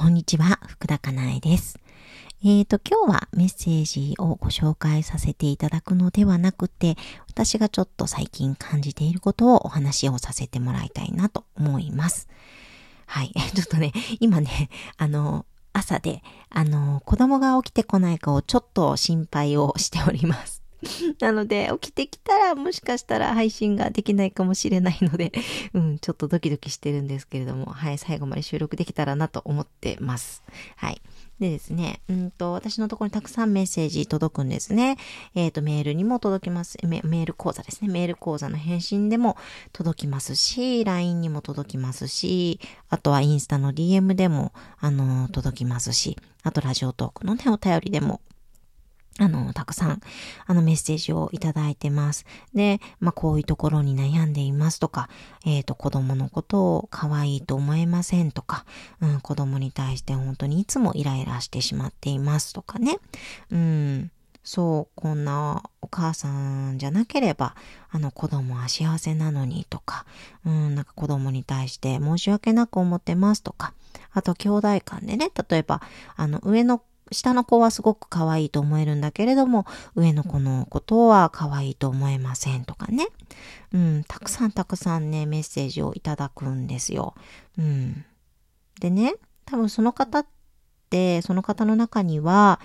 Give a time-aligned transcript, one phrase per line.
[0.00, 1.78] こんにちは、福田かなえです。
[2.42, 6.96] えーと、今日はメッセージをご紹介させていただくのではなくて、
[7.28, 12.30] 私がちょっと最近感じていることをお話をさせてもらいたいなと思います。
[13.04, 13.34] はい。
[13.54, 15.44] ちょっとね、今ね、あの、
[15.74, 20.59] 朝で、あの、子供が起きてこないかをちょっと心配をしております。
[21.20, 25.32] なので、起きてきたらもしかしたら配信ができないかもしれないので、
[25.74, 30.42] うん、ちょっとドキドキしてるんですけれども、はい、最後まで収録できたらなと思ってます。
[30.76, 31.00] はい。
[31.40, 34.98] でですね、うんと、私のところにたくさんメッセージ届くんですね。
[35.34, 37.00] えっ、ー、と、メールにも届きますメ。
[37.02, 37.90] メール講座ですね。
[37.90, 39.38] メール講座の返信でも
[39.72, 48.20] 届きますし、LINE にも届きますし、あとはインスタの DM でも、あの、届きますし、あとラジオトークのね、お便りでも
[49.20, 50.00] あの、たくさん、
[50.46, 52.24] あの、メッセージをいただいてます。
[52.54, 55.10] で、まあ、こういうところに悩んでいますとか、
[55.44, 58.64] えっ、ー、と、子供のことを可愛いと思えませんとか、
[59.02, 62.98] うん、子供に対して本当にいつもイライラしてしまっていますとかね。
[63.50, 64.10] うん、
[64.42, 67.54] そう、こんなお母さんじゃなければ、
[67.90, 70.06] あの子供は幸せなのにとか、
[70.46, 73.74] うん、なんか子供に対して申し訳なく思ってますとか、
[74.12, 75.82] あと兄弟間でね、例えば、
[76.16, 83.08] あの上の下の子はすごく可愛いと思えるんだけれども、上の子のことは可愛いと思えませんとかね。
[83.72, 87.14] うん、たくさんたくさんね、メッセージをいただくんですよ。
[87.58, 88.04] うん。
[88.80, 90.26] でね、多分その方っ
[90.88, 92.60] て、その方の中には、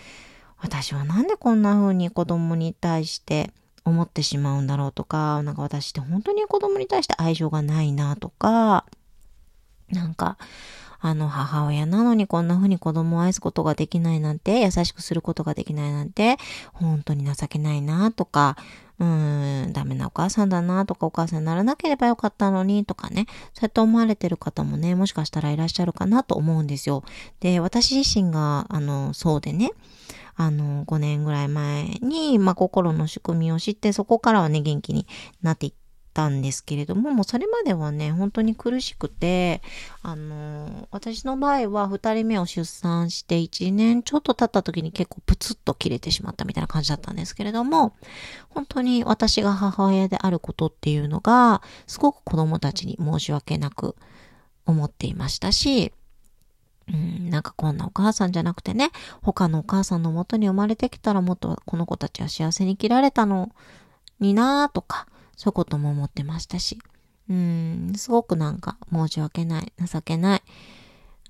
[0.58, 3.52] 私はなんでこんな風に子供に対して
[3.84, 8.86] 思ってしまうんだろうとか、なんか私って本当に子供に対して愛情がないなとか、
[9.92, 10.38] なんか、
[11.06, 16.38] あの母親なのにこんな風に子供を愛すことができないなんて、優しくすることができないなんて、
[16.74, 18.58] 本当に情けないなとか、
[18.98, 27.04] うーん、ダメなお母さんだなとか、お母さんにならなければよかったのにとかね、そうやって思われてる方もね、もしかしたらいらっしゃるかなと思うんですよ。
[27.40, 29.70] で、私自身が、あの、そうでね、
[30.36, 35.06] あの、5年ぐらい前に、まあ、心の仕組みを知って、そこからはね、元気に
[35.44, 35.74] なっていっ
[36.16, 39.62] たんですけれども、もうそれまではね、本当に苦しくて、
[40.02, 47.94] あの、私の場合は2人目を出産して1年ちょっと経った時に結構プツッと切れてしまったみたいな感じだったんですけれども、
[48.50, 53.98] 本当に私が母親であることっていうのが、すごく子供たちに申し訳なく
[54.66, 55.92] 思っていましたし、
[56.88, 63.52] うん、なんかこんなお母さんじゃなくてね、他のお母さんのもとに生まれてきたらもっとこの子たちは幸せに生きられたの
[64.22, 66.80] になぁとか、そうことも思ってましたし。
[67.30, 70.42] うん、すごくなんか申し訳ない、情けない。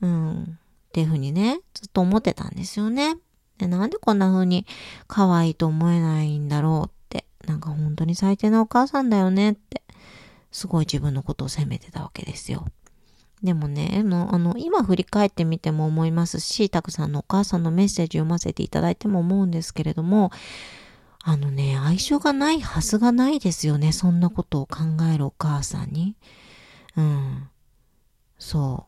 [0.02, 0.46] うん、っ
[0.92, 3.18] ていうふうにね、ずっと思ってたんですよね。
[3.58, 4.66] で、なんでこんな風に
[5.08, 7.26] 可愛いと思えないんだろうって。
[7.48, 9.84] なんか本当に最低なお母さんだよねって。
[10.52, 12.66] すごい自分のことを責めてたわけですよ。
[13.44, 20.32] でもね、のあの、今振り返ってみても思いますし、たくさんのお母さんのメッセージ読ませていただいても思うんですけれども、
[21.28, 23.92] あのね、愛情がないはずがないですよね。
[23.92, 24.82] そんなことを考
[25.12, 26.16] えるお母さんに。
[26.96, 27.50] うん。
[28.38, 28.86] そ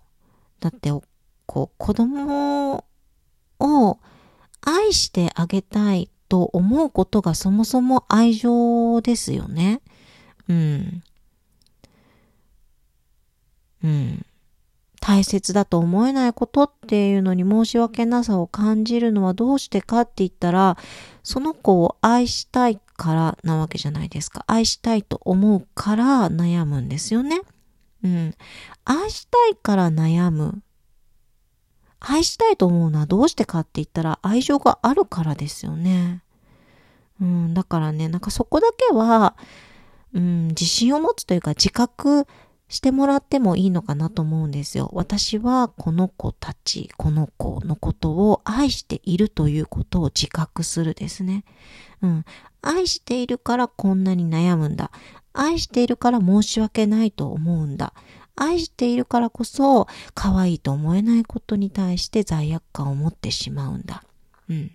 [0.60, 0.62] う。
[0.62, 0.92] だって、
[1.48, 2.86] こう、子供
[3.60, 4.00] を
[4.62, 9.82] 愛してあげたいと思うことがそもそも愛情ですよね。
[10.48, 11.04] うん。
[13.84, 14.26] うん。
[15.08, 20.78] 大切だと思えないことっていうのに申し訳なさを感じるのはどうしてかって言ったら、
[21.24, 24.44] その子を愛したいからなわけじゃないですか。
[24.48, 27.40] 愛したいと思うから悩むんですよね。
[28.04, 28.36] うん。
[28.84, 30.62] 愛したいから悩む。
[32.02, 36.22] 愛したいと思うのはどうしてかって言ったら愛情があるからですよね。
[37.22, 37.54] うん。
[37.54, 39.38] だからね、なんかそこだけは、
[40.14, 42.28] うん、自信を持つというか自覚
[42.70, 44.90] してもらってもいいのかなと思うんですよ。
[44.94, 51.46] 私はこの子たち、この子のことを愛しているということを自覚するですね。
[52.02, 52.26] うん。
[52.62, 54.92] 愛しているからこんなに悩むんだ。
[55.34, 57.94] 愛しているから申し訳ないと思うんだ。
[58.36, 64.04] 愛しているからこそ可愛いと思えないことに対して罪悪感を持ってしまうんだ。
[64.50, 64.72] うん。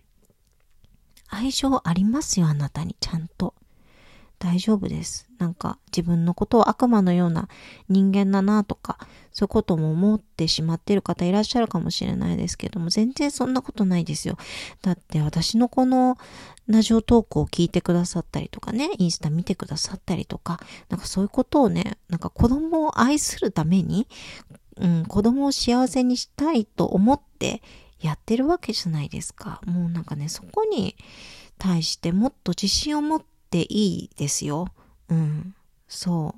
[1.29, 3.55] 愛情ありますよ、あなたに、ちゃんと。
[4.43, 5.29] 大丈夫です。
[5.39, 7.49] なんか自分のことを悪魔のような
[7.89, 8.99] 人間だなとか、
[9.33, 14.37] そういうことも思ってしまってる方いらっしゃるかもしれないですけども、全然そんなことないですよ。
[14.83, 16.19] だって私のこの
[16.67, 24.09] ラジオトークを聞いてくださったりとかね、インスタ見てくださったりとか、なんかそういうことをね、なんか子供を愛するために、
[24.77, 27.63] うん、子供を幸せにしたいと思って
[28.01, 29.61] やってるわけじゃないですか。
[29.67, 30.97] もうなんかね、そこに
[31.59, 34.69] 対してもっと自信を持ってていいですよ。
[35.11, 35.55] うん。
[35.87, 36.35] そ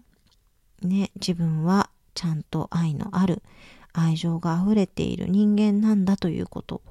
[0.83, 0.87] う。
[0.87, 3.43] ね、自分はちゃんと愛のある、
[3.93, 6.83] 愛情が溢れている人間なんだということを、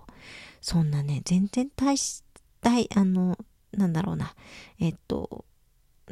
[0.61, 2.23] そんなね、全然大し、
[2.61, 3.37] 大、あの、
[3.73, 4.33] なんだろうな、
[4.79, 5.43] えっと、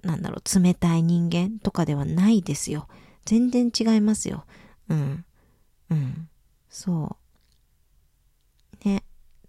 [0.03, 2.87] なんだろう、冷たい人間とかではないですよ。
[3.23, 4.45] 全然違いますよ。
[4.89, 5.25] うん。
[5.89, 6.29] うん。
[6.69, 7.17] そ
[8.83, 8.87] う。
[8.87, 9.03] ね。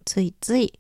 [0.05, 0.79] ついつい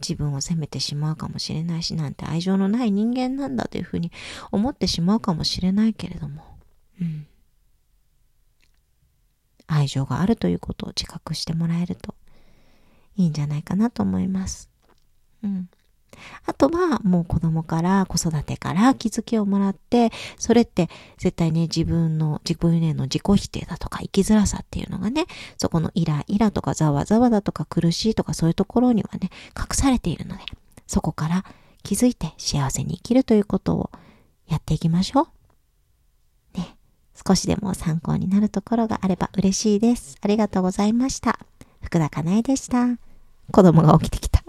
[0.00, 4.12] 自分を責めてしまうかもしれないし、なんて愛情のない人間なんだというふうに
[4.50, 6.42] 思ってしまうかもしれないけれども。
[7.00, 7.26] うん。
[9.66, 12.14] 愛情があるということを自覚してもらえると
[13.16, 14.70] いいんじゃないかなと思います。
[15.42, 15.68] うん。
[16.46, 25.26] あとはもう子供から子育てから気づきをもらって、それって絶対ね自分の自分への自己否定だとか生きづらさっていうのがね、
[25.56, 30.42] そこのイライラとかざわざわだとか苦しいとかそういうところにはね、隠されているので、
[30.86, 31.44] そこから
[31.82, 33.90] 気づいて幸せに生きるということを
[34.48, 35.28] やっていきましょ
[36.54, 36.58] う。
[36.58, 36.76] ね。
[37.26, 40.16] 少しでも参考になるところがあれば嬉しいです。
[40.20, 41.38] ありがとうございました。
[41.80, 42.86] 福田かなえでした。
[43.52, 44.42] 子供が起きてきた。